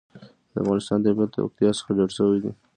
[0.51, 2.51] د افغانستان طبیعت له پکتیا څخه جوړ شوی دی.